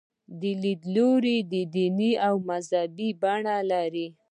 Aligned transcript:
دا 0.41 0.51
لیدلوری 0.63 1.37
دیني 1.73 2.11
او 2.27 2.35
مذهبي 2.49 3.09
بڼه 3.21 3.57
لري. 3.71 4.07